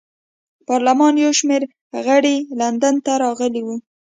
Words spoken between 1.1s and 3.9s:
یو شمېر غړي لندن ته راغلي وو.